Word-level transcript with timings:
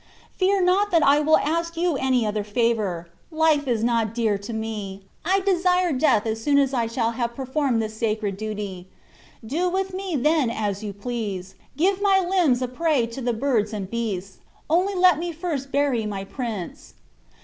Fear 0.35 0.63
not 0.63 0.89
that 0.89 1.03
I 1.03 1.19
will 1.19 1.37
ask 1.37 1.77
you 1.77 1.95
any 1.95 2.25
other 2.25 2.43
favor; 2.43 3.11
life 3.29 3.67
is 3.67 3.83
not 3.83 4.15
dear 4.15 4.35
to 4.35 4.51
me; 4.51 5.03
I 5.23 5.41
desire 5.41 5.93
death 5.93 6.25
as 6.25 6.41
soon 6.43 6.57
as 6.57 6.73
I 6.73 6.87
shall 6.87 7.11
have 7.11 7.35
performed 7.35 7.83
this 7.83 7.93
sacred 7.93 8.35
duty. 8.35 8.87
Do 9.45 9.69
with 9.69 9.93
me 9.93 10.15
then 10.15 10.49
as 10.49 10.83
you 10.83 10.91
please. 10.91 11.53
Give 11.77 12.01
my 12.01 12.17
limbs 12.19 12.63
a 12.63 12.67
prey 12.67 13.05
to 13.05 13.21
the 13.21 13.31
birds 13.33 13.73
and 13.73 13.91
beasts; 13.91 14.39
only 14.71 14.95
let 14.95 15.19
me 15.19 15.31
first 15.31 15.71
bury 15.71 16.07
my 16.07 16.23
prince." 16.23 16.95